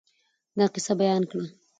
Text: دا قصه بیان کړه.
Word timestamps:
دا 0.57 0.65
قصه 0.73 0.93
بیان 1.01 1.23
کړه. 1.29 1.45